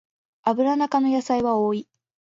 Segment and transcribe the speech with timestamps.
[0.41, 1.87] アブラナ科の野菜は多い